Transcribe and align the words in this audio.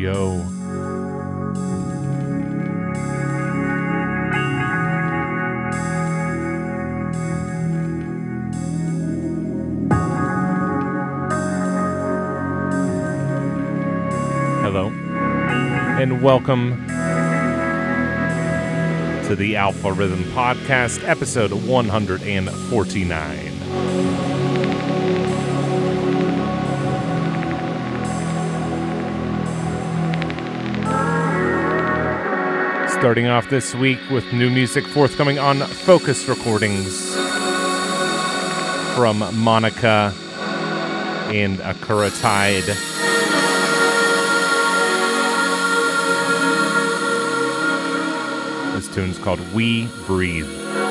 yo. 0.00 0.38
Hello, 14.62 14.88
and 16.00 16.22
welcome 16.22 16.86
to 19.26 19.36
the 19.36 19.56
Alpha 19.56 19.92
Rhythm 19.92 20.22
Podcast, 20.32 21.06
episode 21.06 21.52
149. 21.52 24.19
Starting 33.00 33.28
off 33.28 33.48
this 33.48 33.74
week 33.74 33.98
with 34.10 34.30
new 34.30 34.50
music 34.50 34.86
forthcoming 34.86 35.38
on 35.38 35.60
Focus 35.60 36.28
Recordings 36.28 37.14
from 38.94 39.24
Monica 39.42 40.12
and 41.32 41.60
Akura 41.60 42.10
Tide. 42.20 42.62
This 48.74 48.94
tune's 48.94 49.18
called 49.18 49.40
We 49.54 49.88
Breathe. 50.06 50.89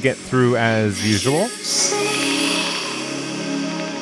Get 0.00 0.16
through 0.16 0.56
as 0.56 1.06
usual. 1.06 1.48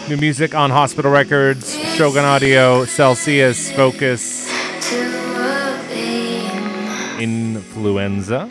New 0.09 0.16
music 0.16 0.54
on 0.54 0.70
Hospital 0.70 1.10
Records, 1.10 1.76
Shogun 1.97 2.25
Audio, 2.25 2.84
Celsius, 2.86 3.70
Focus, 3.72 4.48
Influenza, 7.20 8.50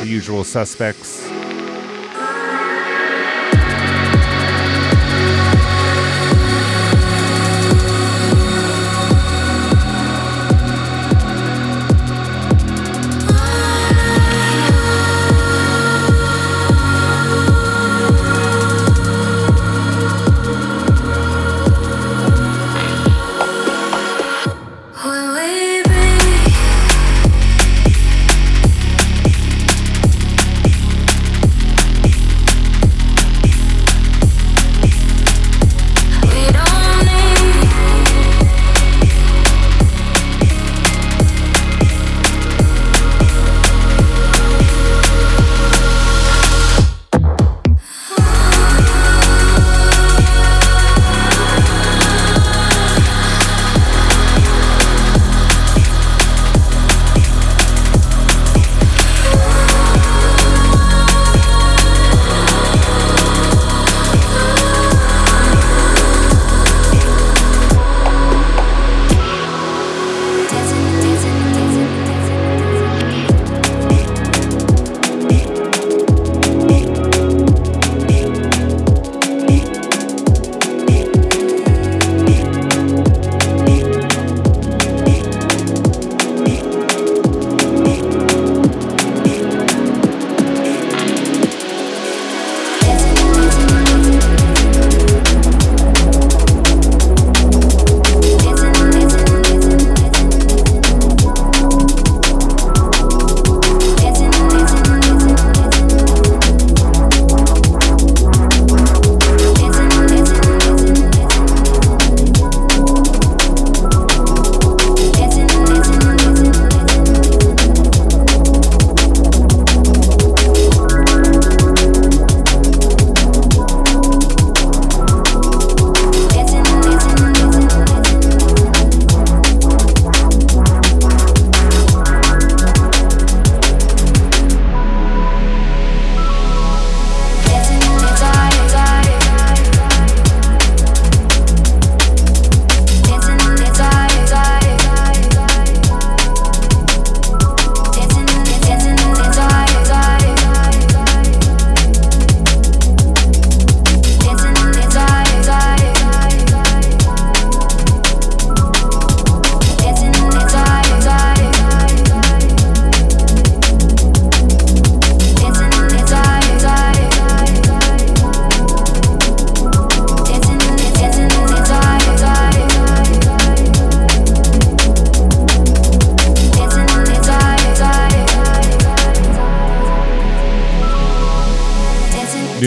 the 0.00 0.06
usual 0.06 0.44
suspects. 0.44 1.23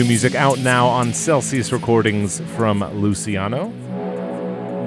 Music 0.04 0.34
out 0.34 0.58
now 0.58 0.86
on 0.86 1.14
Celsius 1.14 1.72
Recordings 1.72 2.40
from 2.56 2.80
Luciano. 3.00 3.72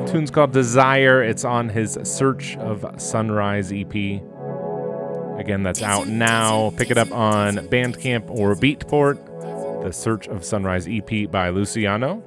tune's 0.07 0.29
called 0.29 0.51
Desire. 0.53 1.23
It's 1.23 1.43
on 1.43 1.69
his 1.69 1.97
Search 2.03 2.55
of 2.57 2.85
Sunrise 3.01 3.71
EP. 3.71 3.93
Again, 5.39 5.63
that's 5.63 5.81
out 5.81 6.07
now. 6.07 6.71
Pick 6.77 6.91
it 6.91 6.97
up 6.97 7.11
on 7.11 7.55
Bandcamp 7.67 8.29
or 8.29 8.55
Beatport. 8.55 9.83
The 9.83 9.91
Search 9.91 10.27
of 10.27 10.45
Sunrise 10.45 10.87
EP 10.87 11.29
by 11.31 11.49
Luciano. 11.49 12.23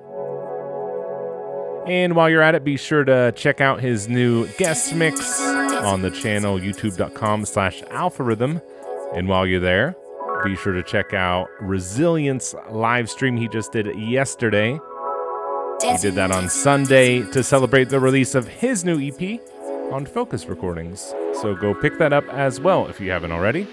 And 1.86 2.16
while 2.16 2.28
you're 2.28 2.42
at 2.42 2.54
it, 2.54 2.64
be 2.64 2.76
sure 2.76 3.04
to 3.04 3.32
check 3.36 3.60
out 3.60 3.80
his 3.80 4.08
new 4.08 4.48
guest 4.58 4.94
mix 4.94 5.40
on 5.40 6.02
the 6.02 6.10
channel 6.10 6.58
youtube.com 6.58 7.44
slash 7.44 7.82
alpharhythm. 7.84 8.60
And 9.14 9.28
while 9.28 9.46
you're 9.46 9.60
there, 9.60 9.94
be 10.44 10.54
sure 10.56 10.74
to 10.74 10.82
check 10.82 11.14
out 11.14 11.48
Resilience 11.60 12.54
live 12.70 13.08
stream 13.08 13.36
he 13.36 13.48
just 13.48 13.72
did 13.72 13.86
yesterday. 13.98 14.78
He 15.82 15.96
did 15.98 16.14
that 16.14 16.30
on 16.30 16.50
Sunday 16.50 17.22
to 17.32 17.42
celebrate 17.42 17.88
the 17.88 17.98
release 17.98 18.34
of 18.34 18.46
his 18.46 18.84
new 18.84 19.00
EP 19.00 19.40
on 19.90 20.04
Focus 20.04 20.46
Recordings. 20.46 21.14
So 21.40 21.54
go 21.54 21.74
pick 21.74 21.98
that 21.98 22.12
up 22.12 22.24
as 22.28 22.60
well 22.60 22.88
if 22.88 23.00
you 23.00 23.10
haven't 23.10 23.32
already. 23.32 23.66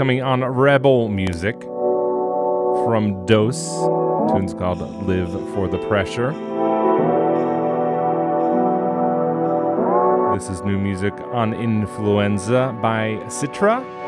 Forthcoming 0.00 0.22
on 0.22 0.42
Rebel 0.42 1.10
Music 1.10 1.60
from 1.60 3.26
Dose. 3.26 3.68
Tune's 4.32 4.54
called 4.54 4.80
Live 5.06 5.30
for 5.52 5.68
the 5.68 5.76
Pressure. 5.88 6.32
This 10.34 10.48
is 10.48 10.62
new 10.62 10.78
music 10.78 11.12
on 11.32 11.52
Influenza 11.52 12.74
by 12.80 13.18
Citra. 13.26 13.99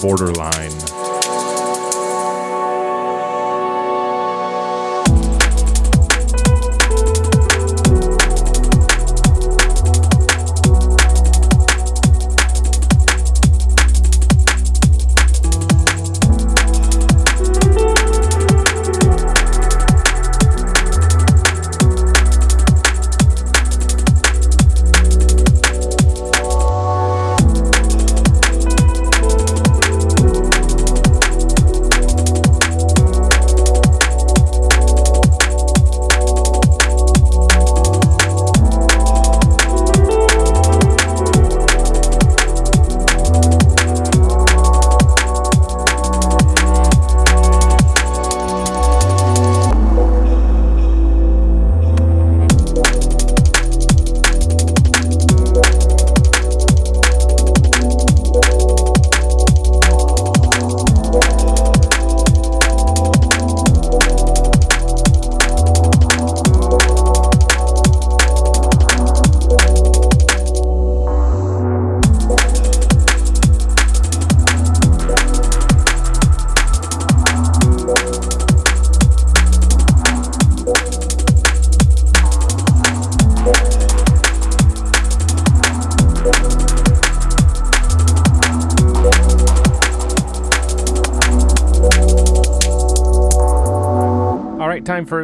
Borderline. 0.00 0.67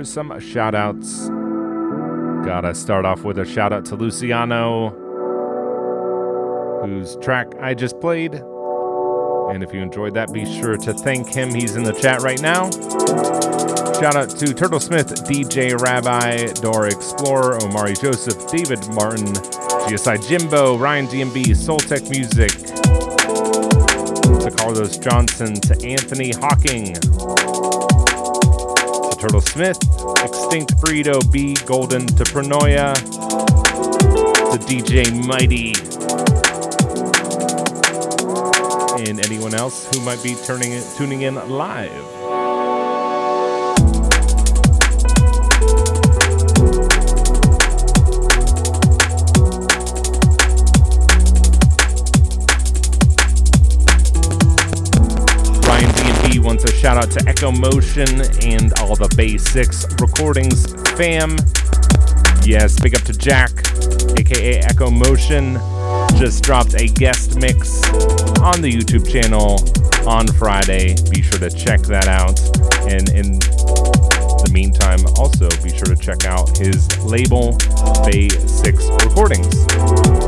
Some 0.05 0.39
shout 0.41 0.75
outs. 0.75 1.29
Gotta 2.45 2.75
start 2.75 3.05
off 3.05 3.23
with 3.25 3.39
a 3.39 3.45
shout 3.45 3.73
out 3.73 3.85
to 3.87 3.97
Luciano, 3.97 4.91
whose 6.85 7.17
track 7.17 7.55
I 7.61 7.75
just 7.75 8.01
played. 8.01 8.35
And 8.35 9.63
if 9.63 9.73
you 9.73 9.81
enjoyed 9.81 10.15
that, 10.15 10.33
be 10.33 10.45
sure 10.45 10.77
to 10.77 10.93
thank 10.93 11.29
him. 11.29 11.55
He's 11.55 11.77
in 11.77 11.83
the 11.83 11.93
chat 11.93 12.23
right 12.23 12.41
now. 12.41 12.71
Shout 14.01 14.17
out 14.17 14.31
to 14.31 14.53
Turtle 14.53 14.81
Smith, 14.81 15.25
DJ 15.25 15.81
Rabbi, 15.81 16.53
Dora 16.61 16.89
Explorer, 16.89 17.63
Omari 17.63 17.95
Joseph, 17.95 18.51
David 18.51 18.87
Martin, 18.95 19.27
GSI 19.87 20.29
Jimbo, 20.29 20.77
Ryan 20.77 21.07
DMB, 21.07 21.57
Soul 21.57 21.79
Tech 21.79 22.03
Music, 22.11 22.51
to 24.41 24.51
Carlos 24.57 24.99
Johnson, 24.99 25.55
to 25.55 25.75
Anthony 25.87 26.33
Hawking, 26.33 26.95
to 29.15 29.21
Turtle 29.21 29.41
Smith, 29.41 29.77
Extinct 30.23 30.77
Burrito 30.79 31.21
B, 31.31 31.55
Golden, 31.67 32.07
to 32.07 32.25
Pranoia, 32.25 32.95
to 34.51 34.59
DJ 34.67 35.13
Mighty, 35.27 35.75
and 39.09 39.21
anyone 39.21 39.55
else 39.55 39.93
who 39.93 40.01
might 40.05 40.23
be 40.23 40.35
turning 40.47 40.81
tuning 40.97 41.23
in 41.23 41.35
live. 41.49 42.24
Out 57.05 57.11
to 57.11 57.29
Echo 57.29 57.53
Motion 57.53 58.09
and 58.45 58.73
all 58.81 58.97
the 58.97 59.13
Basics 59.15 59.85
Recordings 60.01 60.73
fam. 60.97 61.37
Yes, 62.47 62.81
big 62.81 62.95
up 62.95 63.03
to 63.03 63.13
Jack, 63.13 63.51
aka 64.17 64.61
Echo 64.61 64.91
Motion. 64.91 65.61
Just 66.17 66.43
dropped 66.45 66.73
a 66.81 66.87
guest 66.87 67.37
mix 67.37 67.85
on 68.41 68.63
the 68.63 68.73
YouTube 68.73 69.07
channel 69.07 69.61
on 70.09 70.27
Friday. 70.29 70.97
Be 71.11 71.21
sure 71.21 71.41
to 71.41 71.51
check 71.51 71.83
that 71.83 72.09
out. 72.09 72.41
And 72.89 73.11
in 73.11 73.39
the 73.39 74.51
meantime, 74.51 75.05
also 75.19 75.51
be 75.63 75.77
sure 75.77 75.95
to 75.95 75.97
check 75.97 76.25
out 76.25 76.57
his 76.57 76.89
label, 77.05 77.59
Basics 78.07 78.89
Recordings. 79.05 80.24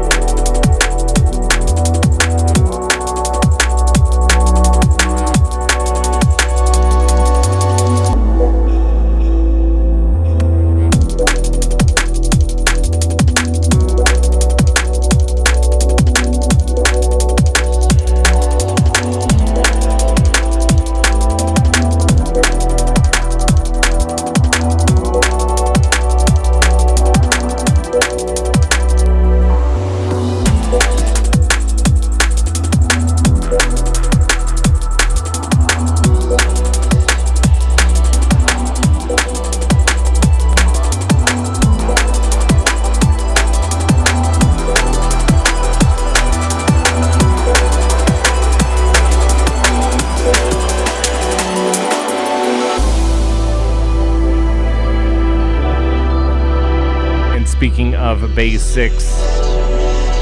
Basics, 58.36 59.06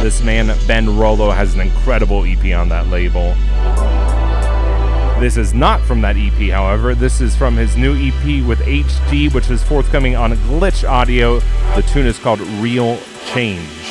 this 0.01 0.23
man, 0.23 0.57
Ben 0.69 0.97
Rollo, 0.97 1.33
has 1.33 1.55
an 1.55 1.61
incredible 1.61 2.25
EP 2.25 2.57
on 2.57 2.69
that 2.69 2.87
label. 2.87 3.35
This 5.21 5.37
is 5.37 5.53
not 5.53 5.81
from 5.81 6.01
that 6.03 6.17
EP, 6.17 6.51
however. 6.51 6.95
This 6.95 7.21
is 7.21 7.35
from 7.35 7.57
his 7.57 7.77
new 7.77 7.95
EP 7.97 8.47
with 8.47 8.61
HD, 8.61 9.35
which 9.35 9.51
is 9.51 9.65
forthcoming 9.65 10.15
on 10.15 10.33
Glitch 10.33 10.89
Audio. 10.89 11.41
The 11.75 11.83
tune 11.93 12.07
is 12.07 12.17
called 12.19 12.41
Real 12.41 13.01
Change. 13.33 13.84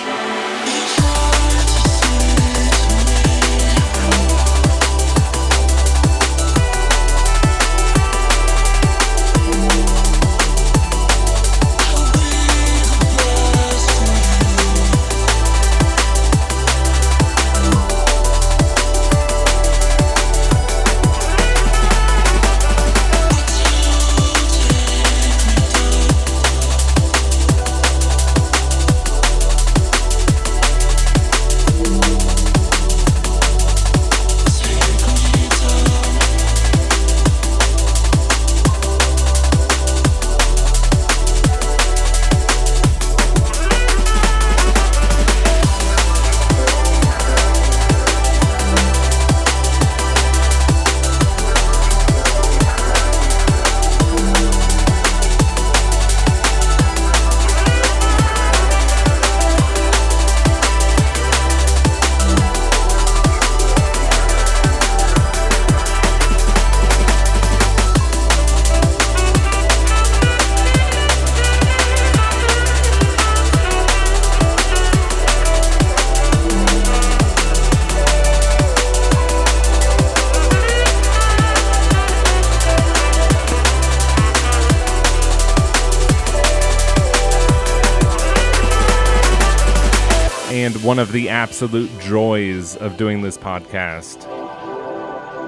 One 90.94 91.00
of 91.00 91.12
the 91.12 91.28
absolute 91.28 91.90
joys 92.02 92.76
of 92.76 92.98
doing 92.98 93.24
this 93.24 93.36
podcast 93.36 94.22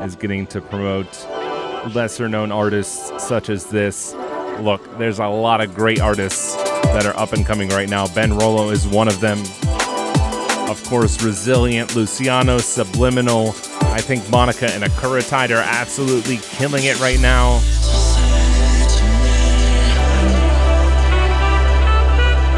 is 0.03 0.15
getting 0.15 0.47
to 0.47 0.59
promote 0.59 1.07
lesser 1.93 2.27
known 2.27 2.51
artists 2.51 3.23
such 3.23 3.51
as 3.51 3.67
this. 3.67 4.15
Look, 4.61 4.97
there's 4.97 5.19
a 5.19 5.27
lot 5.27 5.61
of 5.61 5.75
great 5.75 6.01
artists 6.01 6.55
that 6.85 7.05
are 7.05 7.15
up 7.15 7.33
and 7.33 7.45
coming 7.45 7.69
right 7.69 7.87
now. 7.87 8.07
Ben 8.07 8.35
Rollo 8.35 8.71
is 8.71 8.87
one 8.87 9.07
of 9.07 9.19
them. 9.19 9.37
Of 10.67 10.83
course, 10.87 11.21
Resilient, 11.21 11.95
Luciano, 11.95 12.57
Subliminal. 12.57 13.49
I 13.93 14.01
think 14.01 14.27
Monica 14.31 14.71
and 14.71 14.83
Akuratide 14.83 15.51
are 15.51 15.61
absolutely 15.63 16.37
killing 16.37 16.85
it 16.85 16.99
right 16.99 17.19
now. 17.19 17.59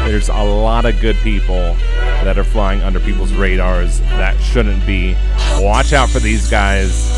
There's 0.06 0.30
a 0.30 0.42
lot 0.42 0.86
of 0.86 0.98
good 1.02 1.16
people 1.16 1.76
that 2.24 2.38
are 2.38 2.44
flying 2.44 2.82
under 2.82 3.00
people's 3.00 3.32
radars 3.32 4.00
that 4.00 4.38
shouldn't 4.40 4.84
be. 4.86 5.16
Watch 5.58 5.92
out 5.92 6.08
for 6.08 6.20
these 6.20 6.48
guys. 6.50 7.08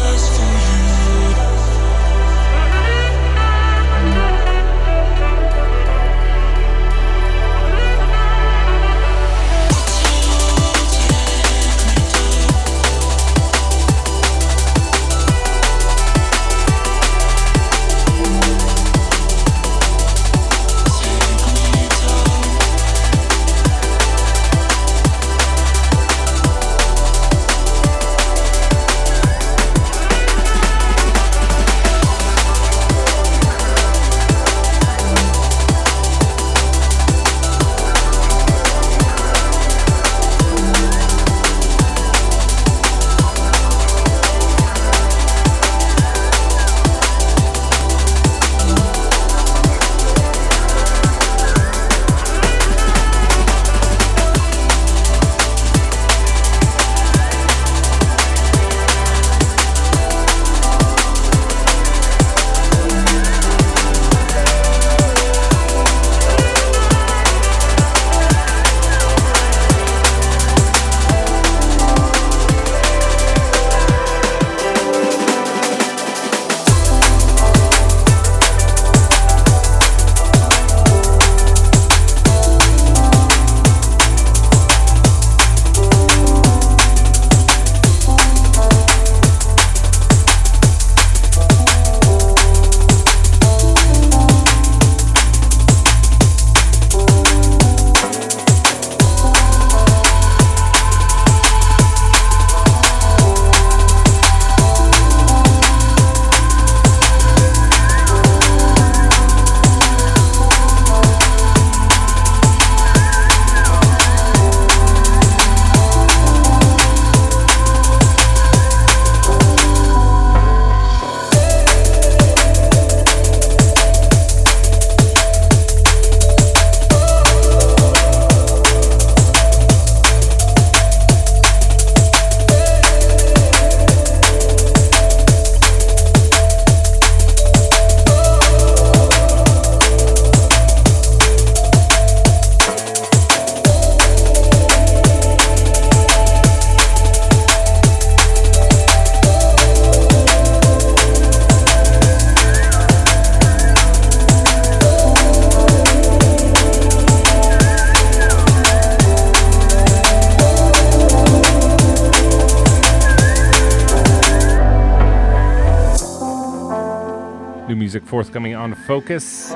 Forthcoming 168.11 168.57
on 168.57 168.75
Focus 168.75 169.53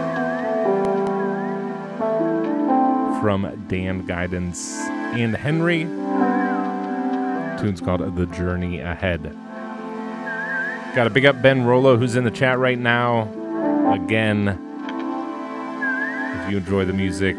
from 3.21 3.65
Dan 3.67 4.07
Guidance 4.07 4.77
and 4.79 5.35
Henry. 5.35 5.81
Tune's 7.61 7.81
called 7.81 8.15
The 8.15 8.27
Journey 8.27 8.79
Ahead. 8.79 9.25
Got 10.95 11.05
to 11.05 11.11
big 11.11 11.27
up 11.27 11.43
Ben 11.43 11.65
Rollo, 11.65 11.97
who's 11.97 12.15
in 12.15 12.23
the 12.23 12.31
chat 12.31 12.61
right 12.61 12.79
now. 12.79 13.23
Again, 13.93 14.51
if 16.45 16.51
you 16.53 16.59
enjoy 16.59 16.85
the 16.85 16.93
music, 16.93 17.35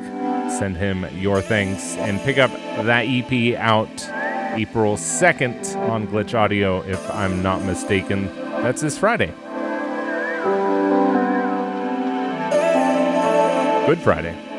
send 0.60 0.75
him 0.75 1.06
your 1.17 1.39
thanks 1.39 1.95
and 1.95 2.19
pick 2.19 2.38
up 2.38 2.51
that 2.51 3.06
EP 3.08 3.56
out 3.58 3.88
April 4.60 4.97
2nd 4.97 5.78
on 5.89 6.08
Glitch 6.08 6.38
Audio, 6.38 6.82
if 6.82 7.10
I'm 7.10 7.41
not 7.41 7.63
mistaken. 7.63 8.25
That's 8.36 8.82
this 8.82 8.97
Friday. 8.97 9.34
Good 13.86 14.00
Friday. 14.00 14.54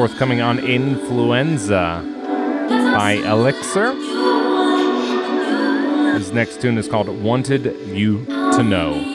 Forthcoming 0.00 0.40
on 0.40 0.58
Influenza 0.58 2.02
by 2.96 3.20
Elixir. 3.22 3.92
His 6.14 6.32
next 6.32 6.62
tune 6.62 6.78
is 6.78 6.88
called 6.88 7.08
Wanted 7.08 7.66
You 7.88 8.24
to 8.24 8.62
Know. 8.62 9.09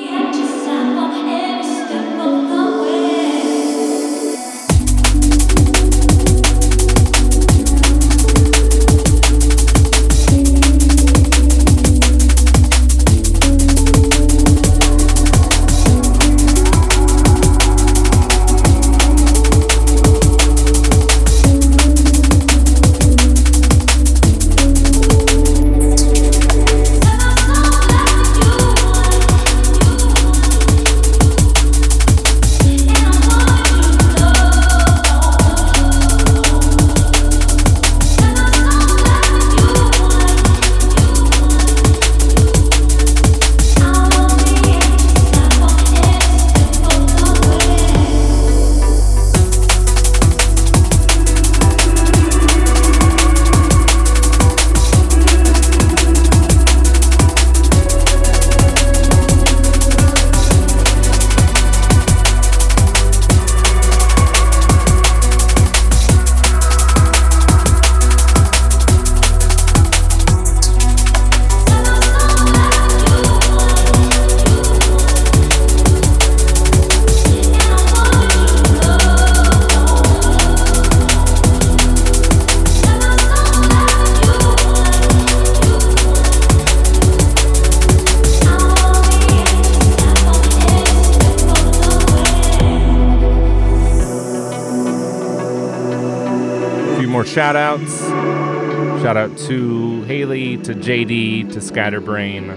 To 99.48 100.02
Haley, 100.04 100.58
to 100.58 100.74
JD, 100.74 101.54
to 101.54 101.62
Scatterbrain. 101.62 102.50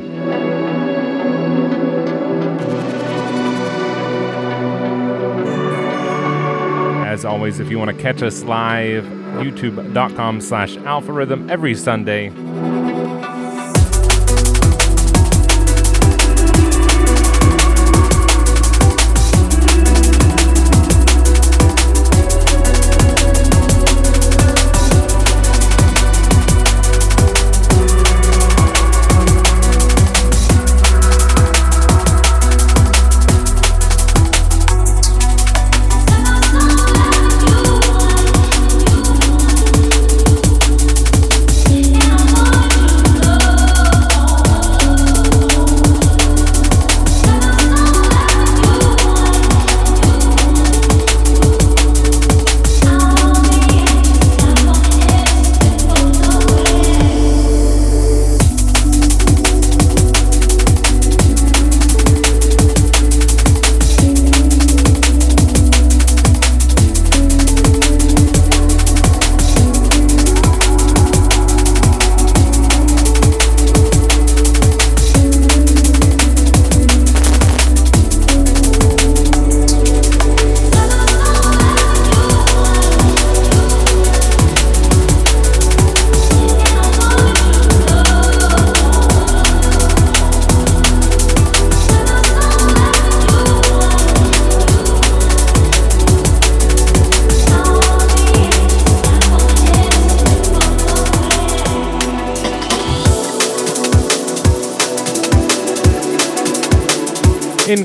As 7.05 7.27
always, 7.27 7.61
if 7.61 7.71
you 7.71 7.79
want 7.79 7.95
to 7.95 8.03
catch 8.03 8.23
us 8.23 8.43
live, 8.45 9.05
youtube.com 9.05 10.41
slash 10.41 10.77
alpharhythm 10.77 11.51
every 11.51 11.75
Sunday. 11.75 12.31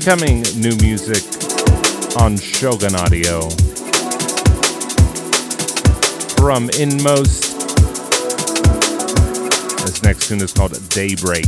Incoming 0.06 0.42
new 0.60 0.76
music 0.82 1.24
on 2.20 2.36
Shogun 2.36 2.94
Audio 2.94 3.48
from 6.36 6.68
Inmost. 6.78 7.56
This 9.80 10.02
next 10.02 10.28
tune 10.28 10.42
is 10.42 10.52
called 10.52 10.72
Daybreak. 10.90 11.46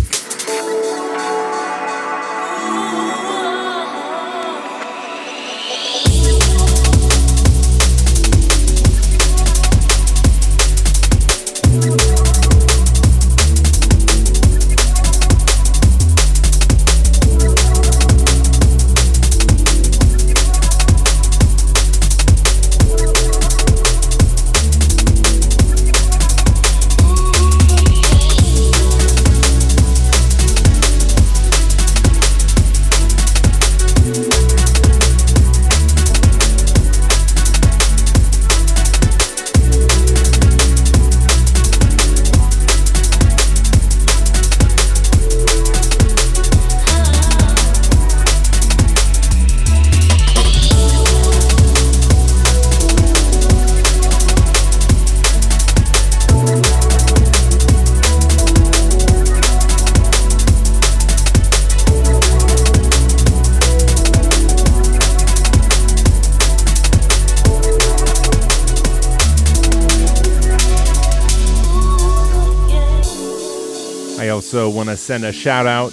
Also 74.57 74.75
want 74.75 74.89
to 74.89 74.97
send 74.97 75.23
a 75.23 75.33
shout 75.33 75.67
out 75.67 75.93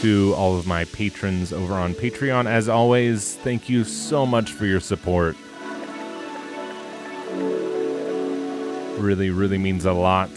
to 0.00 0.32
all 0.34 0.56
of 0.56 0.66
my 0.66 0.86
patrons 0.86 1.52
over 1.52 1.74
on 1.74 1.92
Patreon. 1.92 2.46
As 2.46 2.70
always, 2.70 3.34
thank 3.36 3.68
you 3.68 3.84
so 3.84 4.24
much 4.24 4.52
for 4.52 4.64
your 4.64 4.80
support. 4.80 5.36
Really, 8.98 9.28
really 9.28 9.58
means 9.58 9.84
a 9.84 9.92
lot. 9.92 10.30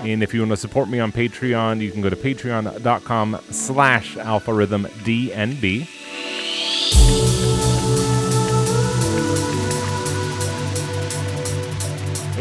And 0.00 0.22
if 0.22 0.34
you 0.34 0.40
want 0.40 0.50
to 0.50 0.58
support 0.58 0.90
me 0.90 1.00
on 1.00 1.12
Patreon, 1.12 1.80
you 1.80 1.90
can 1.90 2.02
go 2.02 2.10
to 2.10 2.16
patreon.com 2.16 3.38
slash 3.50 4.16
alpharhythmdnb. 4.16 6.01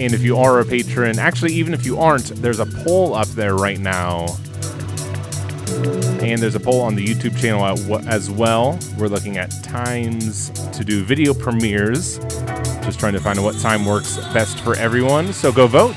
And 0.01 0.15
if 0.15 0.23
you 0.23 0.35
are 0.37 0.59
a 0.59 0.65
patron, 0.65 1.19
actually, 1.19 1.53
even 1.53 1.75
if 1.75 1.85
you 1.85 1.99
aren't, 1.99 2.29
there's 2.41 2.57
a 2.57 2.65
poll 2.65 3.13
up 3.13 3.27
there 3.27 3.55
right 3.55 3.77
now. 3.77 4.25
And 6.23 6.41
there's 6.41 6.55
a 6.55 6.59
poll 6.59 6.81
on 6.81 6.95
the 6.95 7.05
YouTube 7.05 7.39
channel 7.39 7.63
as 8.09 8.31
well. 8.31 8.79
We're 8.97 9.09
looking 9.09 9.37
at 9.37 9.51
times 9.63 10.49
to 10.71 10.83
do 10.83 11.03
video 11.03 11.35
premieres. 11.35 12.17
Just 12.83 12.99
trying 12.99 13.13
to 13.13 13.19
find 13.19 13.43
what 13.43 13.59
time 13.59 13.85
works 13.85 14.17
best 14.33 14.59
for 14.61 14.75
everyone. 14.75 15.33
So 15.33 15.51
go 15.51 15.67
vote. 15.67 15.95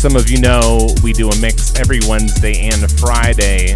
Some 0.00 0.16
of 0.16 0.30
you 0.30 0.40
know, 0.40 0.88
we 1.02 1.12
do 1.12 1.28
a 1.28 1.36
mix 1.42 1.78
every 1.78 2.00
Wednesday 2.08 2.70
and 2.70 2.90
Friday. 2.98 3.74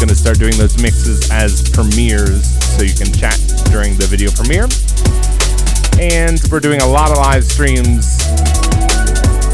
Gonna 0.00 0.14
start 0.14 0.38
doing 0.38 0.56
those 0.56 0.80
mixes 0.80 1.30
as 1.30 1.68
premieres 1.68 2.46
so 2.74 2.82
you 2.82 2.94
can 2.94 3.12
chat 3.12 3.38
during 3.70 3.94
the 3.98 4.06
video 4.08 4.30
premiere. 4.30 4.68
And 6.00 6.40
we're 6.50 6.60
doing 6.60 6.80
a 6.80 6.86
lot 6.86 7.10
of 7.10 7.18
live 7.18 7.44
streams. 7.44 8.18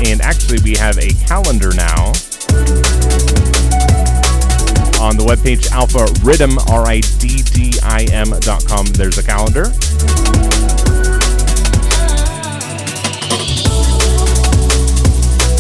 And 0.07 0.23
actually, 0.23 0.63
we 0.63 0.77
have 0.77 0.97
a 0.99 1.09
calendar 1.27 1.75
now 1.75 2.13
on 5.03 5.17
the 5.17 5.25
webpage 5.27 5.73
alpha 5.73 6.07
rhythm 6.23 6.53
riddim 6.53 6.71
r-i-d-d-i-m.com 6.71 8.87
there's 8.95 9.19
a 9.19 9.23
calendar 9.23 9.73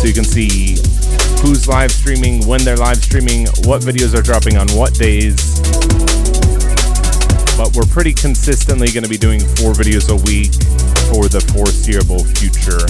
you 0.09 0.14
can 0.14 0.25
see 0.25 0.71
who's 1.42 1.68
live 1.68 1.92
streaming, 1.92 2.47
when 2.47 2.64
they're 2.64 2.79
live 2.79 2.97
streaming, 2.97 3.47
what 3.64 3.83
videos 3.83 4.18
are 4.18 4.23
dropping 4.23 4.57
on 4.57 4.66
what 4.68 4.94
days. 4.94 5.61
But 7.59 7.77
we're 7.77 7.85
pretty 7.85 8.14
consistently 8.14 8.88
going 8.88 9.05
to 9.05 9.11
be 9.11 9.18
doing 9.18 9.40
four 9.40 9.75
videos 9.75 10.09
a 10.09 10.16
week 10.25 10.55
for 11.12 11.29
the 11.29 11.44
foreseeable 11.53 12.25
future. 12.25 12.88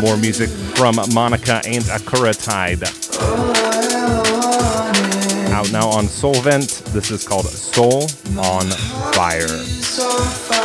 More 0.00 0.16
music 0.16 0.50
from 0.76 0.96
Monica 1.14 1.60
and 1.66 1.84
Akura 1.84 2.34
Tide. 2.34 2.82
Out 5.52 5.70
now 5.72 5.88
on 5.88 6.08
Solvent. 6.08 6.82
This 6.86 7.10
is 7.10 7.26
called 7.26 7.46
Soul 7.46 8.02
on 8.38 8.64
Fire. 9.12 10.63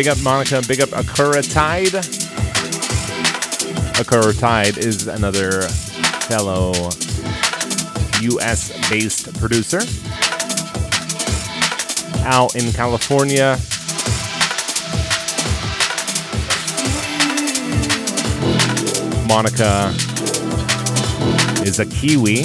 Big 0.00 0.08
up 0.08 0.22
Monica, 0.22 0.62
big 0.66 0.80
up 0.80 0.88
Akura 0.88 1.42
Tide. 1.52 1.92
Akura 3.98 4.40
Tide 4.40 4.78
is 4.78 5.06
another 5.08 5.60
fellow 6.24 6.72
US 8.22 8.88
based 8.88 9.38
producer 9.38 9.80
out 12.24 12.56
in 12.56 12.72
California. 12.72 13.58
Monica 19.28 19.92
is 21.68 21.78
a 21.78 21.84
Kiwi, 21.84 22.44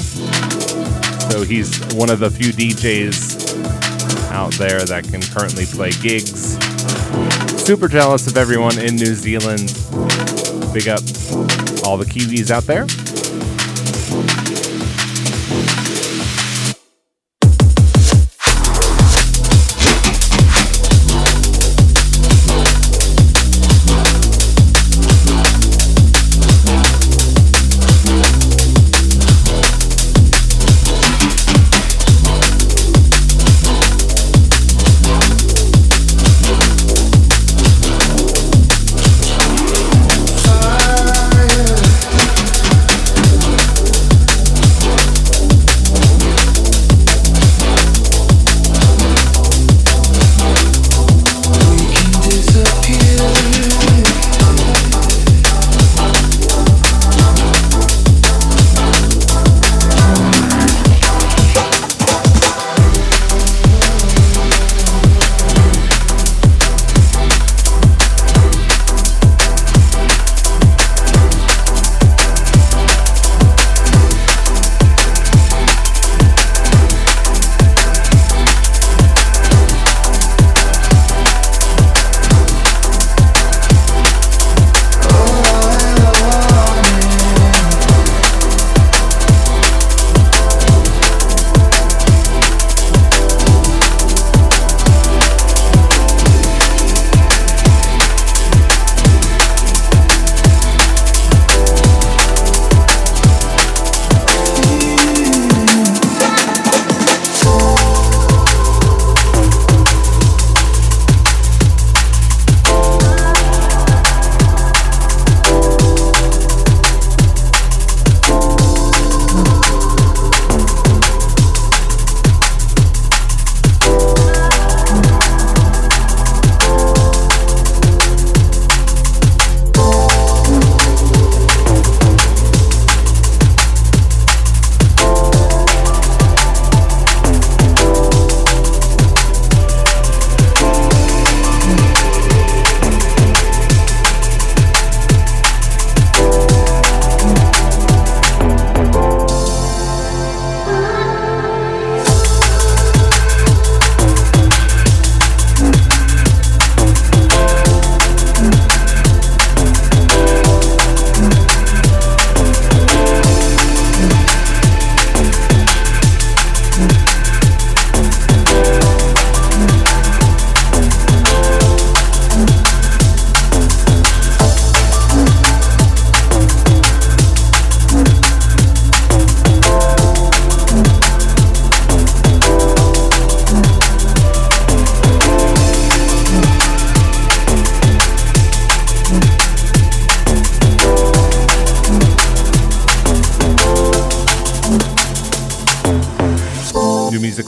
so 1.29 1.43
he's 1.43 1.79
one 1.93 2.09
of 2.09 2.19
the 2.19 2.29
few 2.29 2.51
DJs 2.51 3.45
out 4.31 4.51
there 4.55 4.83
that 4.83 5.05
can 5.05 5.21
currently 5.21 5.65
play 5.65 5.91
gigs 6.01 6.44
super 7.65 7.87
jealous 7.87 8.27
of 8.27 8.37
everyone 8.37 8.77
in 8.77 8.95
New 8.95 9.15
Zealand. 9.15 9.73
Big 10.71 10.87
up 10.87 11.01
all 11.83 11.97
the 11.97 12.05
Kiwis 12.05 12.51
out 12.51 12.63
there. 12.65 12.85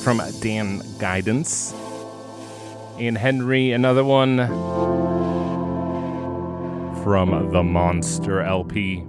From 0.07 0.21
Dan 0.39 0.81
Guidance. 0.99 1.73
And 2.97 3.17
Henry, 3.17 3.73
another 3.73 4.05
one 4.05 4.37
from 7.03 7.51
the 7.51 7.61
Monster 7.61 8.39
LP. 8.39 9.03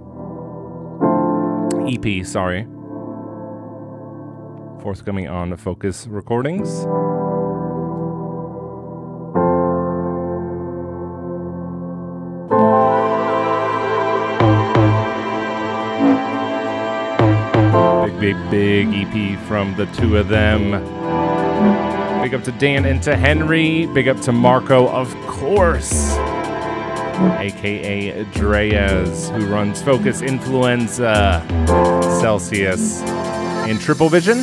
EP, 1.87 2.25
sorry. 2.25 2.63
Forthcoming 4.83 5.29
on 5.29 5.51
Fokuz 5.51 6.05
Recordings. 6.09 6.85
Big, 18.49 18.87
EP 18.91 19.39
from 19.41 19.75
the 19.75 19.85
two 19.87 20.17
of 20.17 20.27
them. 20.27 20.71
Big 22.23 22.33
up 22.33 22.43
to 22.43 22.51
Dan 22.53 22.85
and 22.85 23.01
to 23.03 23.15
Henry. 23.15 23.85
Big 23.87 24.07
up 24.07 24.19
to 24.21 24.31
Marco, 24.31 24.87
of 24.87 25.13
course, 25.27 26.13
aka 27.37 28.25
Dreazz, 28.33 29.29
who 29.29 29.45
runs 29.47 29.81
Fokuz 29.81 30.25
Influenza, 30.27 31.45
Celsius, 32.19 33.01
and 33.03 33.79
Triple 33.79 34.09
Vision. 34.09 34.39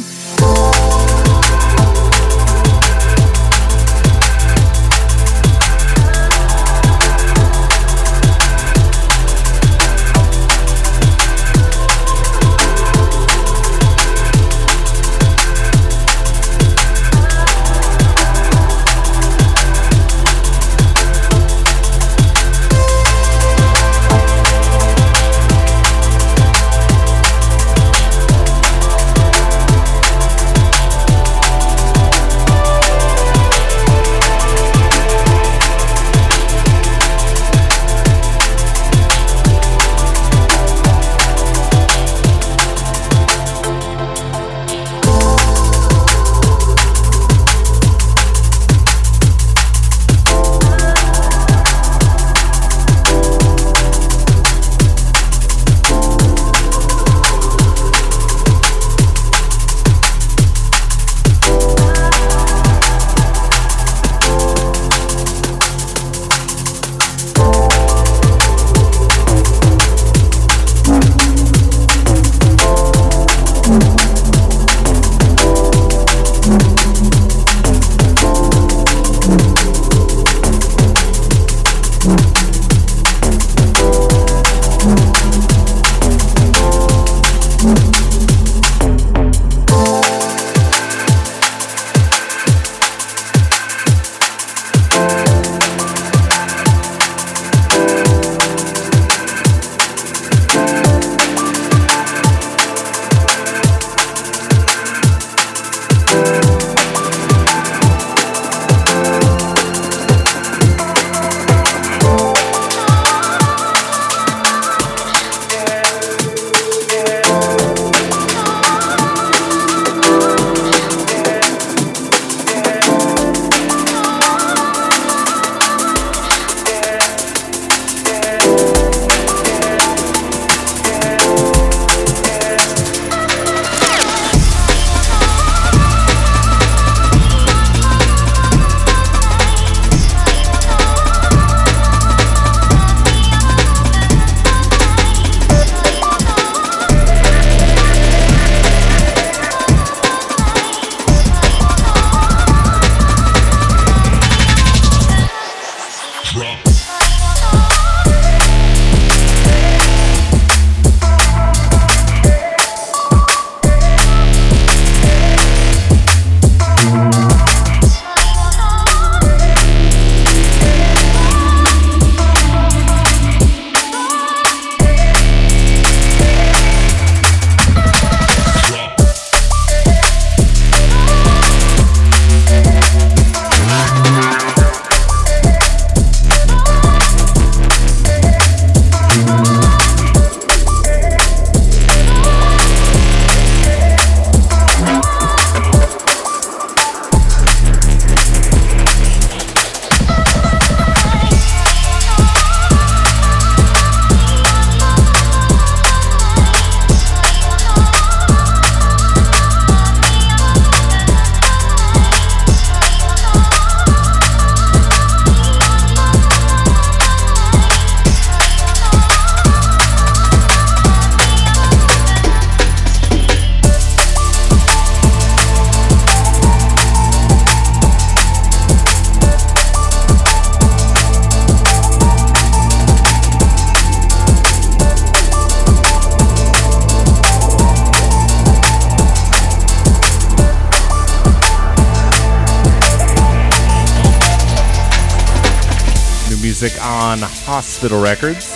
Hospital 247.57 248.03
Records. 248.03 248.55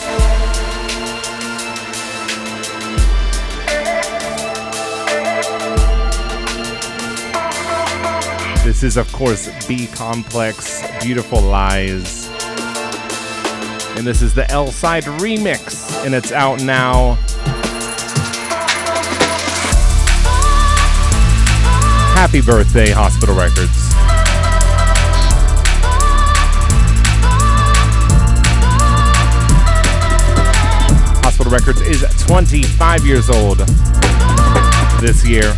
This 8.62 8.82
is, 8.82 8.98
of 8.98 9.10
course, 9.10 9.48
B 9.66 9.86
Complex, 9.86 10.86
Beautiful 11.02 11.40
Lies. 11.40 12.28
And 13.96 14.06
this 14.06 14.20
is 14.20 14.34
the 14.34 14.46
L 14.50 14.66
Side 14.66 15.04
remix, 15.04 16.04
and 16.04 16.14
it's 16.14 16.30
out 16.30 16.62
now. 16.62 17.14
Happy 22.14 22.42
birthday, 22.42 22.90
Hospital 22.90 23.34
Records. 23.34 23.79
Records 31.50 31.80
is 31.80 32.02
25 32.26 33.04
years 33.04 33.28
old 33.28 33.58
this 35.00 35.26
year. 35.26 35.52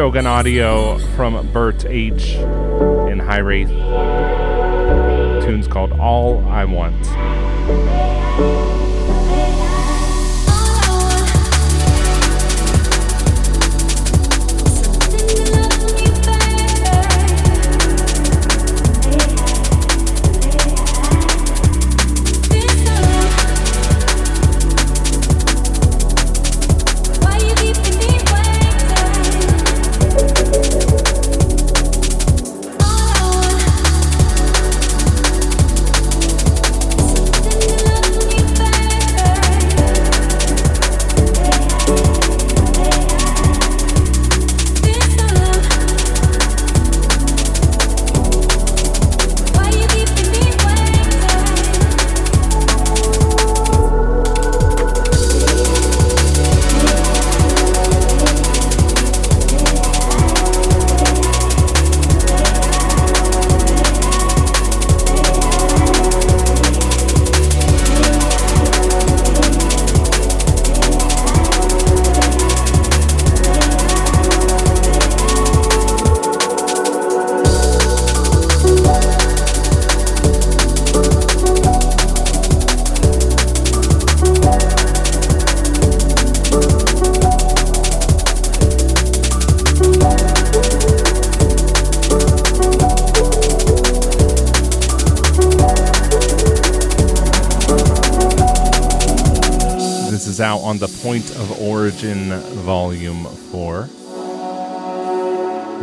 Shogun 0.00 0.26
Audio 0.26 0.96
from 1.14 1.46
Bert 1.52 1.84
H 1.84 2.36
in 2.36 3.18
High 3.18 3.40
Wraith. 3.40 3.68
Tune's 5.44 5.68
called 5.68 5.92
All 6.00 6.42
I 6.48 6.64
Want. 6.64 8.79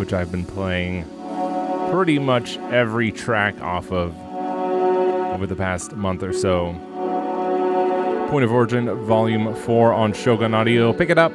Which 0.07 0.13
I've 0.13 0.31
been 0.31 0.45
playing 0.45 1.03
pretty 1.91 2.17
much 2.17 2.57
every 2.71 3.11
track 3.11 3.59
off 3.59 3.91
of 3.91 4.17
over 5.33 5.45
the 5.45 5.55
past 5.57 5.97
month 5.97 6.23
or 6.23 6.31
so. 6.31 6.71
Point 8.29 8.45
of 8.45 8.53
Origin 8.53 8.85
Volume 9.03 9.53
4 9.53 9.91
on 9.91 10.13
Shogun 10.13 10.53
Audio. 10.53 10.93
Pick 10.93 11.09
it 11.09 11.17
up. 11.17 11.33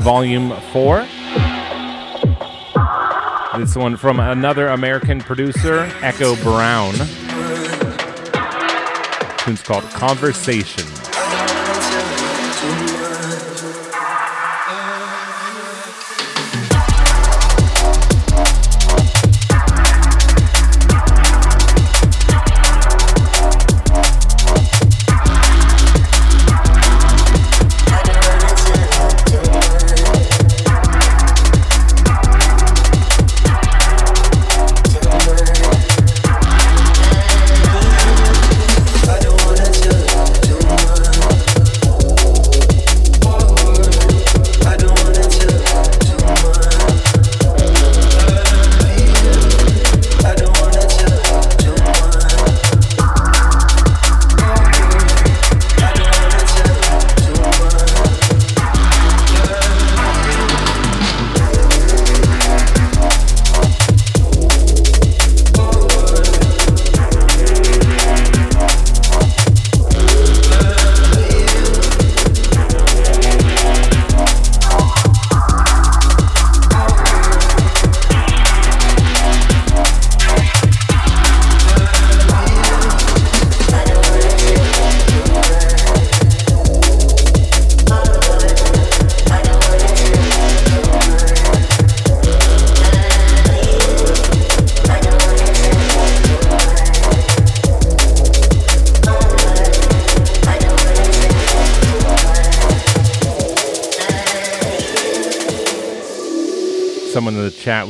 Volume 0.00 0.58
4. 0.72 1.06
This 3.58 3.76
one 3.76 3.98
from 3.98 4.18
another 4.18 4.68
American 4.68 5.20
producer, 5.20 5.90
Echo 6.00 6.36
Brown. 6.36 6.94
Tune's 9.38 9.62
called 9.62 9.84
Conversation. 9.90 10.99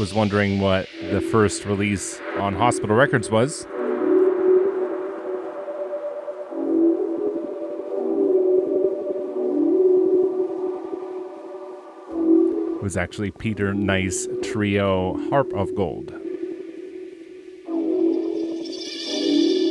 Was 0.00 0.14
wondering 0.14 0.60
what 0.60 0.88
the 1.10 1.20
first 1.20 1.66
release 1.66 2.18
on 2.38 2.54
Hospital 2.54 2.96
Records 2.96 3.30
was. 3.30 3.66
It 12.76 12.82
was 12.82 12.96
actually 12.96 13.30
Peter 13.32 13.74
Nice 13.74 14.26
Trio 14.42 15.18
Harp 15.28 15.52
of 15.52 15.74
Gold. 15.74 16.14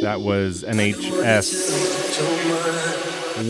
That 0.04 0.22
was 0.22 0.64
NHS 0.64 1.72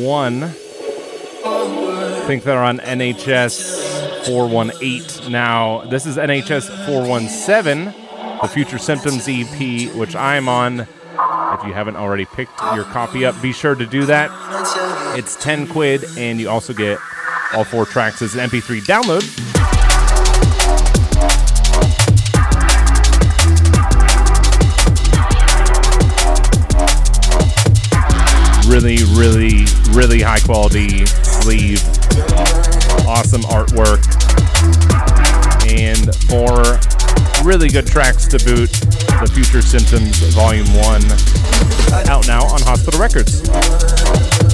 1. 0.01 0.43
I 0.43 2.23
think 2.25 2.43
they're 2.43 2.63
on 2.63 2.79
NHS 2.79 3.78
418 4.25 5.31
now. 5.31 5.81
This 5.85 6.05
is 6.05 6.17
NHS 6.17 6.85
417, 6.85 7.85
the 8.41 8.47
Future 8.47 8.77
Symptoms 8.77 9.27
EP, 9.27 9.93
which 9.95 10.15
I'm 10.15 10.49
on. 10.49 10.81
If 10.81 11.65
you 11.65 11.73
haven't 11.73 11.95
already 11.95 12.25
picked 12.25 12.59
your 12.75 12.83
copy 12.85 13.25
up, 13.25 13.41
be 13.41 13.51
sure 13.51 13.75
to 13.75 13.85
do 13.85 14.05
that. 14.05 14.29
It's 15.17 15.35
10 15.35 15.67
quid, 15.67 16.05
and 16.17 16.39
you 16.39 16.49
also 16.49 16.73
get 16.73 16.99
all 17.53 17.63
four 17.63 17.85
tracks 17.85 18.21
as 18.21 18.35
an 18.35 18.49
MP3 18.49 18.81
download. 18.81 19.25
Really, 28.69 28.97
really, 29.17 29.65
really 29.91 30.21
high 30.21 30.39
quality 30.39 31.05
sleeve. 31.07 32.78
Awesome 33.07 33.41
artwork. 33.43 34.03
And 35.69 36.13
four 36.25 36.79
really 37.43 37.69
good 37.69 37.87
tracks 37.87 38.27
to 38.27 38.37
boot. 38.39 38.71
The 39.19 39.31
Future 39.33 39.61
Symptoms 39.61 40.19
Volume 40.33 40.67
1 40.75 42.09
out 42.09 42.27
now 42.27 42.45
on 42.45 42.61
Hospital 42.61 42.99
Records. 42.99 44.48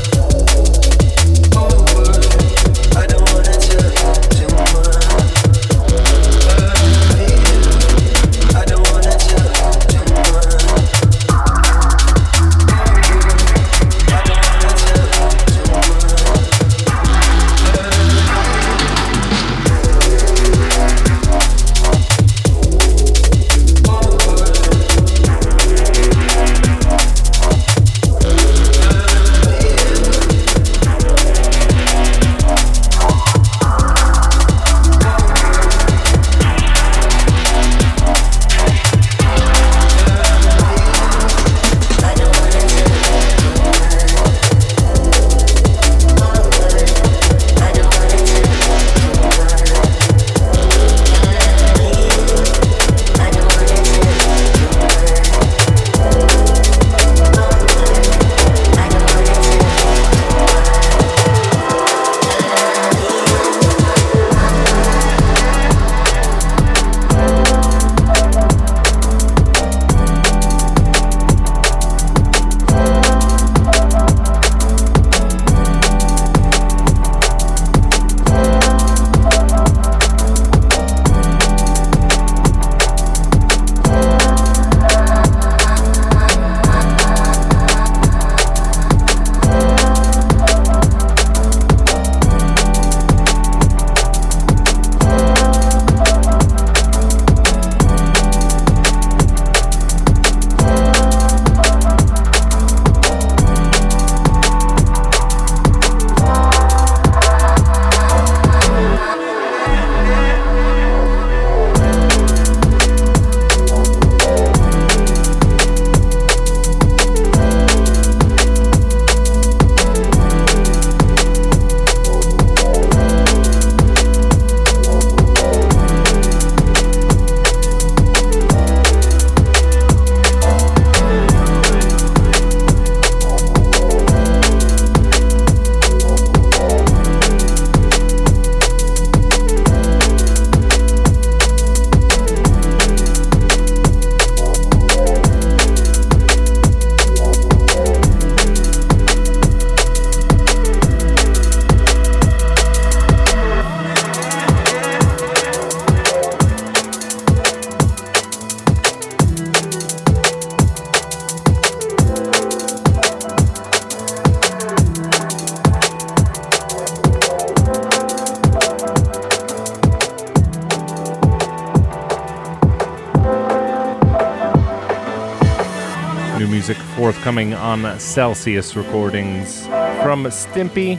Forthcoming 177.36 177.54
on 177.54 178.00
Celsius 178.00 178.78
Recordings 178.78 179.66
from 180.02 180.24
Stimpy. 180.26 180.98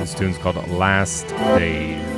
This 0.00 0.14
tune's 0.14 0.36
called 0.36 0.56
Last 0.68 1.28
Days. 1.28 2.11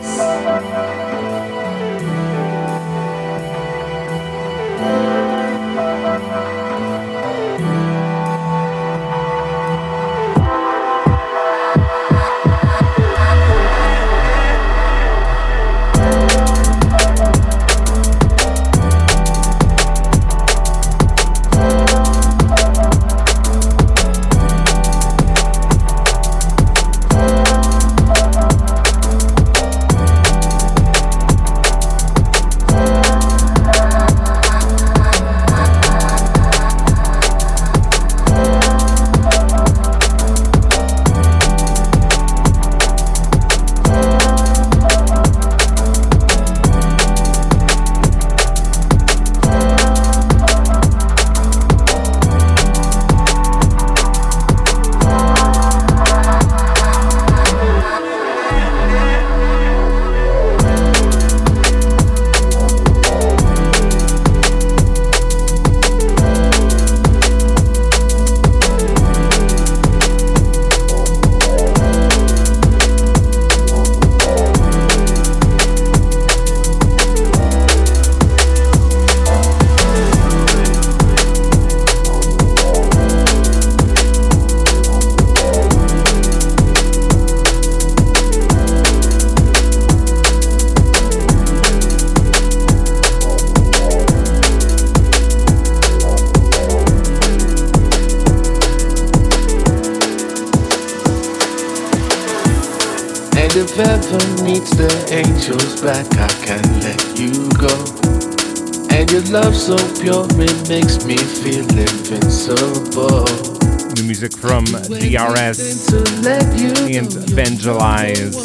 Evangelize. 117.67 118.37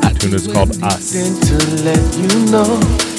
The 0.00 0.16
tune 0.18 0.34
is 0.34 0.50
called 0.50 0.82
Us. 0.82 3.09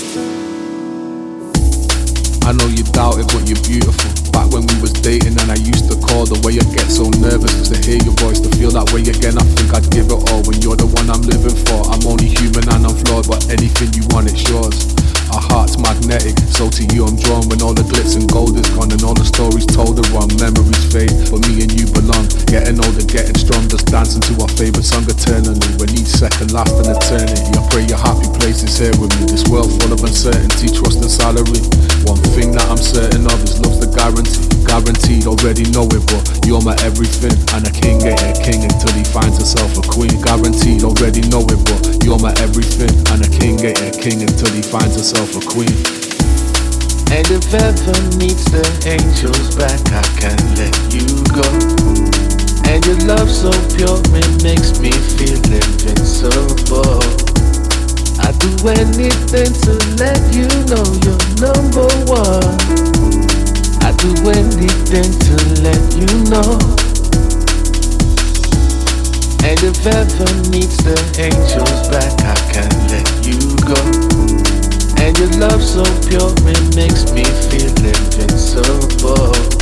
Getting 22.72 22.88
older, 22.88 23.03
getting 23.03 23.36
strong, 23.36 23.67
just 23.67 23.91
dancing 23.91 24.24
to 24.32 24.34
our 24.39 24.47
favorite 24.55 24.88
song 24.88 25.03
eternally. 25.03 25.59
When 25.76 25.91
each 25.91 26.07
second 26.07 26.55
lasts 26.55 26.80
an 26.80 26.95
eternity, 26.95 27.43
I 27.51 27.59
pray 27.67 27.84
your 27.84 27.99
happy 27.99 28.32
place 28.39 28.63
is 28.63 28.72
here 28.80 28.95
with 28.95 29.11
me. 29.19 29.28
This 29.28 29.43
world 29.51 29.76
full 29.76 29.91
of 29.91 29.99
uncertainty, 29.99 30.72
trust 30.72 31.03
and 31.03 31.11
salary. 31.11 31.59
One 32.07 32.15
thing 32.32 32.55
that 32.55 32.63
I'm 32.72 32.80
certain 32.80 33.28
of 33.28 33.36
is 33.43 33.59
love's 33.59 33.84
the 33.84 33.91
guarantee. 33.91 34.47
Guaranteed, 34.63 35.28
already 35.28 35.67
know 35.76 35.84
it, 35.91 35.99
but 36.15 36.24
you're 36.47 36.63
my 36.63 36.72
everything. 36.88 37.36
And 37.51 37.67
a 37.67 37.74
king 37.76 37.99
ain't 38.07 38.24
a 38.24 38.39
king 38.39 38.63
until 38.63 38.95
he 38.95 39.03
finds 39.03 39.36
himself 39.36 39.76
a 39.76 39.84
queen. 39.84 40.15
Guaranteed, 40.24 40.88
already 40.88 41.28
know 41.28 41.43
it, 41.51 41.59
but 41.67 41.84
you're 42.07 42.24
my 42.24 42.32
everything. 42.39 42.95
And 43.11 43.19
a 43.19 43.28
king 43.36 43.59
ain't 43.67 43.84
a 43.84 43.91
king 43.91 44.24
until 44.24 44.47
he 44.55 44.63
finds 44.63 44.95
himself 44.95 45.28
a 45.36 45.43
queen. 45.43 45.76
And 47.11 47.28
if 47.28 47.51
ever 47.51 47.99
needs 48.15 48.47
the 48.47 48.63
angels 48.88 49.59
back, 49.59 49.84
I 49.91 50.07
can't 50.15 50.47
let 50.55 50.72
you 50.88 51.03
go. 51.36 52.11
And 52.72 52.86
your 52.86 52.95
love 53.05 53.30
so 53.30 53.51
pure, 53.76 53.99
it 54.15 54.43
makes 54.43 54.80
me 54.80 54.91
feel 55.19 55.36
invincible. 55.43 57.03
I'd 58.24 58.39
do 58.39 58.51
anything 58.69 59.51
to 59.67 59.74
let 59.99 60.22
you 60.32 60.47
know 60.72 60.88
you're 61.03 61.19
number 61.43 61.91
one. 62.07 62.55
I'd 63.84 63.97
do 63.99 64.15
anything 64.32 65.11
to 65.11 65.36
let 65.59 65.84
you 65.99 66.07
know. 66.32 66.55
And 69.43 69.59
if 69.67 69.86
ever 69.86 70.32
needs 70.49 70.78
the 70.78 70.95
angels 71.19 71.89
back, 71.91 72.13
I 72.24 72.39
can't 72.53 72.80
let 72.88 73.09
you 73.28 73.51
go. 73.67 73.82
And 75.03 75.17
your 75.19 75.32
love 75.41 75.61
so 75.61 75.84
pure, 76.07 76.32
it 76.47 76.74
makes 76.74 77.11
me 77.11 77.26
feel 77.51 77.76
invincible. 77.84 79.61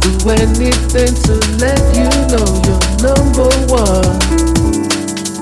Do 0.00 0.30
anything 0.30 1.14
to 1.26 1.34
let 1.60 1.80
you 1.96 2.08
know 2.32 2.48
you're 2.66 2.84
number 3.02 3.48
one. 3.68 4.16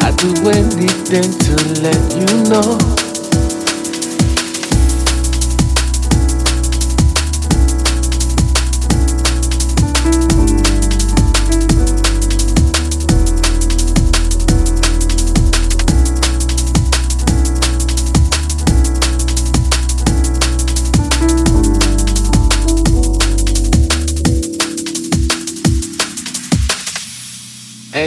I 0.02 0.11
do 0.16 0.30
anything 0.50 1.30
to 1.46 1.54
let 1.82 2.00
you 2.14 2.26
know. 2.50 2.97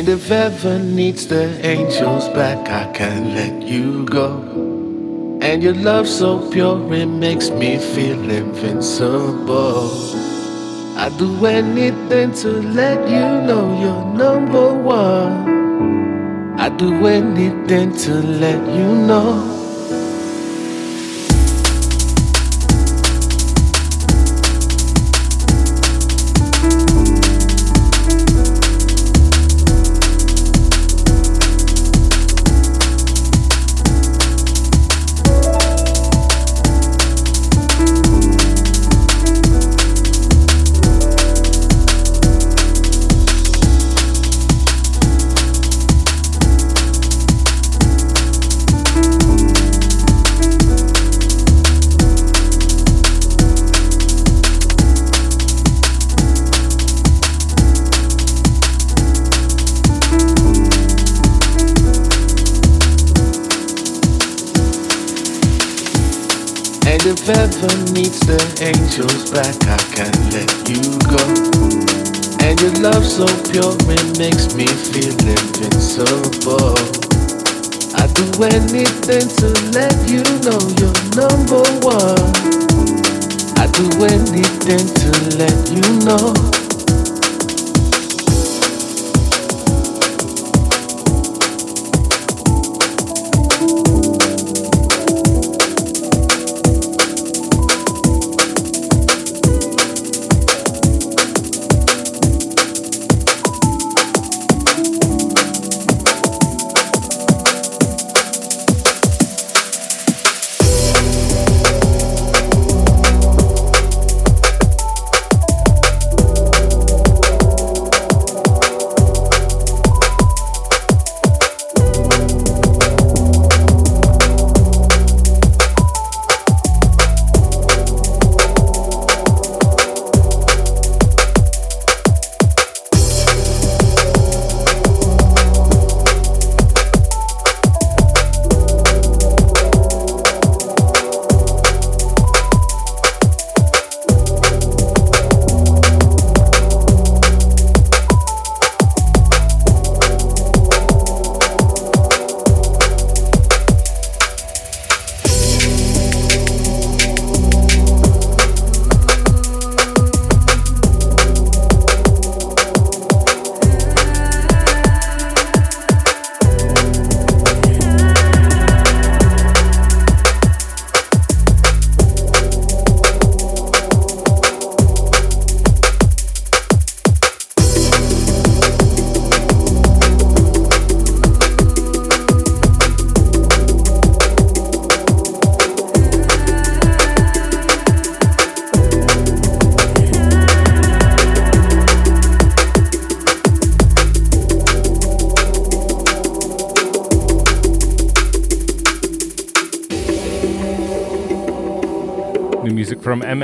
And 0.02 0.10
if 0.10 0.32
ever 0.32 0.80
needs 0.80 1.28
the 1.28 1.64
angels 1.64 2.28
back, 2.30 2.68
I 2.70 2.91
can't 2.91 3.36
let 3.36 3.62
you 3.62 4.04
go. 4.06 4.41
And 5.43 5.62
your 5.62 5.76
love 5.76 6.08
so 6.08 6.49
pure, 6.49 6.91
it 6.91 7.06
makes 7.06 7.52
me 7.52 7.78
feel 7.78 8.20
invincible. 8.32 9.91
I'd 10.97 11.16
do 11.20 11.45
anything 11.45 12.34
to 12.41 12.49
let 12.74 13.08
you 13.08 13.45
know 13.45 13.80
you're 13.80 14.06
number 14.18 14.74
one. 14.74 16.60
I'd 16.60 16.78
do 16.78 17.06
anything 17.06 17.95
to 17.97 18.14
let 18.24 18.60
you 18.76 18.95
know. 19.06 19.51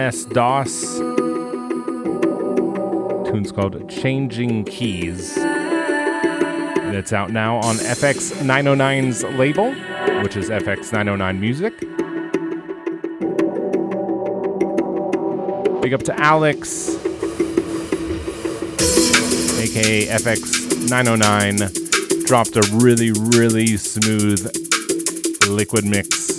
MS 0.07 0.23
DOS. 0.27 0.99
Tune's 3.29 3.51
called 3.51 3.89
Changing 3.89 4.63
Keys. 4.63 5.37
And 5.37 6.95
it's 6.95 7.11
out 7.11 7.31
now 7.31 7.57
on 7.57 7.75
FX 7.75 8.31
909's 8.37 9.25
label, 9.37 9.73
which 10.23 10.37
is 10.37 10.49
FX 10.49 10.93
909 10.93 11.41
Music. 11.41 11.77
Big 15.81 15.93
up 15.93 16.03
to 16.03 16.17
Alex, 16.17 16.87
aka 19.59 20.05
FX 20.07 20.89
909. 20.89 22.23
Dropped 22.23 22.55
a 22.55 22.61
really, 22.75 23.11
really 23.11 23.75
smooth 23.75 24.39
liquid 25.49 25.83
mix 25.83 26.29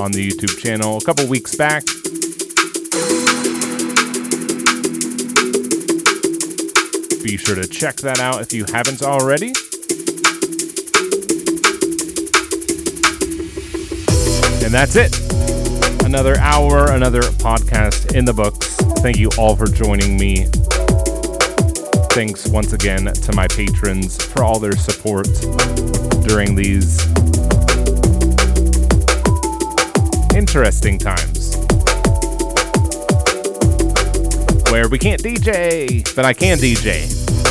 on 0.00 0.10
the 0.12 0.30
YouTube 0.30 0.58
channel 0.58 0.96
a 0.96 1.00
couple 1.02 1.26
weeks 1.26 1.54
back. 1.54 1.82
Be 7.24 7.38
sure 7.38 7.54
to 7.54 7.66
check 7.66 7.96
that 7.96 8.20
out 8.20 8.42
if 8.42 8.52
you 8.52 8.66
haven't 8.70 9.02
already. 9.02 9.54
And 14.62 14.74
that's 14.74 14.94
it. 14.94 15.18
Another 16.04 16.36
hour, 16.36 16.90
another 16.90 17.22
podcast 17.22 18.14
in 18.14 18.26
the 18.26 18.34
books. 18.34 18.76
Thank 19.00 19.16
you 19.16 19.30
all 19.38 19.56
for 19.56 19.64
joining 19.64 20.18
me. 20.18 20.44
Thanks 22.12 22.46
once 22.46 22.74
again 22.74 23.06
to 23.06 23.32
my 23.34 23.48
patrons 23.48 24.22
for 24.22 24.44
all 24.44 24.58
their 24.58 24.76
support 24.76 25.26
during 26.28 26.54
these 26.54 27.00
interesting 30.36 30.98
times 30.98 31.33
where 34.74 34.88
we 34.88 34.98
can't 34.98 35.22
DJ, 35.22 36.04
but 36.16 36.24
I 36.24 36.32
can 36.32 36.58
DJ 36.58 37.06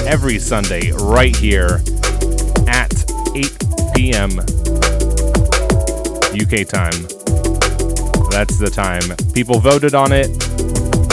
every 0.05 0.37
Sunday 0.37 0.91
right 0.91 1.33
here 1.33 1.81
at 2.67 2.91
8 3.33 3.95
p.m. 3.95 4.31
UK 6.35 6.67
time. 6.67 6.91
That's 8.29 8.57
the 8.57 8.69
time. 8.69 9.03
People 9.31 9.59
voted 9.59 9.95
on 9.95 10.11
it. 10.11 10.27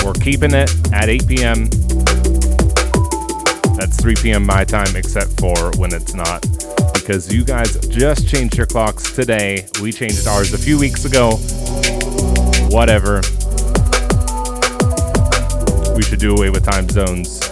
We're 0.05 0.15
keeping 0.15 0.53
it 0.53 0.75
at 0.93 1.09
8 1.09 1.29
p.m. 1.29 1.67
That's 3.77 4.01
3 4.01 4.17
p.m. 4.17 4.45
my 4.45 4.65
time, 4.65 4.97
except 4.97 5.39
for 5.39 5.71
when 5.77 5.95
it's 5.95 6.15
not. 6.15 6.45
Because 6.93 7.33
you 7.33 7.45
guys 7.45 7.79
just 7.87 8.27
changed 8.27 8.57
your 8.57 8.67
clocks 8.67 9.13
today. 9.13 9.65
We 9.81 9.93
changed 9.93 10.27
ours 10.27 10.53
a 10.55 10.59
few 10.59 10.77
weeks 10.77 11.05
ago. 11.05 11.37
Whatever. 12.69 13.23
We 16.01 16.05
should 16.05 16.18
do 16.18 16.34
away 16.34 16.48
with 16.48 16.64
time 16.64 16.88
zones 16.88 17.42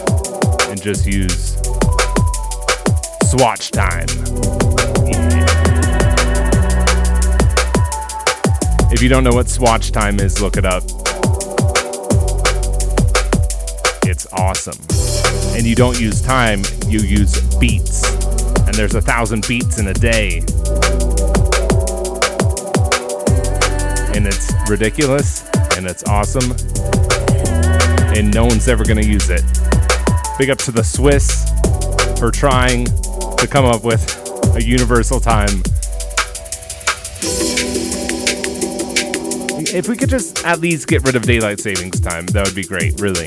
and 0.71 0.81
just 0.81 1.05
use 1.05 1.57
swatch 3.29 3.71
time. 3.71 4.09
If 8.91 9.03
you 9.03 9.11
don't 9.11 9.23
know 9.23 9.35
what 9.35 9.51
swatch 9.51 9.93
time 9.93 10.19
is, 10.19 10.41
look 10.41 10.57
it 10.57 10.65
up. 10.65 10.83
It's 14.07 14.27
awesome. 14.33 14.79
And 15.55 15.67
you 15.67 15.75
don't 15.75 16.01
use 16.01 16.23
time, 16.23 16.63
you 16.87 17.01
use 17.01 17.39
beats. 17.57 18.03
And 18.61 18.75
there's 18.75 18.95
a 18.95 19.03
thousand 19.03 19.47
beats 19.47 19.79
in 19.79 19.89
a 19.89 19.95
day. 19.95 20.39
And 24.17 24.27
it's 24.27 24.51
ridiculous 24.71 25.47
and 25.77 25.87
it's 25.87 26.03
awesome. 26.05 26.57
And 28.19 28.35
no 28.35 28.45
one's 28.45 28.67
ever 28.67 28.83
going 28.83 29.01
to 29.01 29.07
use 29.07 29.31
it. 29.31 29.43
Big 30.41 30.51
up 30.51 30.59
to 30.59 30.73
the 30.73 30.83
Swiss 30.83 31.49
for 32.19 32.33
trying 32.33 32.87
to 32.87 33.47
come 33.49 33.65
up 33.65 33.85
with 33.85 34.03
a 34.57 34.61
universal 34.61 35.21
time. 35.21 35.63
If 39.73 39.87
we 39.87 39.97
could 39.97 40.09
just 40.09 40.45
at 40.45 40.59
least 40.59 40.89
get 40.89 41.05
rid 41.05 41.15
of 41.15 41.23
daylight 41.23 41.61
savings 41.61 42.01
time, 42.01 42.27
that 42.27 42.45
would 42.45 42.57
be 42.57 42.65
great, 42.65 43.01
really. 43.01 43.27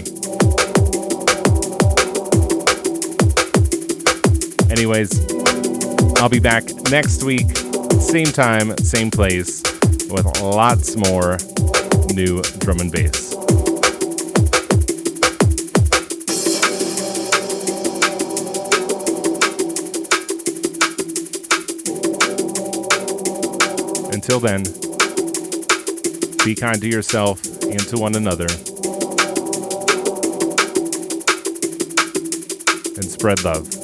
Anyways, 4.69 5.21
I'll 6.17 6.27
be 6.27 6.39
back 6.39 6.65
next 6.91 7.23
week, 7.23 7.47
same 8.01 8.25
time, 8.25 8.77
same 8.79 9.09
place, 9.09 9.63
with 10.09 10.25
lots 10.41 10.97
more 10.97 11.37
new 12.13 12.41
drum 12.59 12.81
and 12.81 12.91
bass. 12.91 13.30
Until 24.31 24.47
then, 24.47 24.63
Be 26.45 26.55
kind 26.55 26.79
to 26.79 26.87
yourself 26.87 27.43
and 27.63 27.81
to 27.89 27.97
one 27.97 28.15
another. 28.15 28.47
And 32.95 33.11
spread 33.11 33.43
love. 33.43 33.80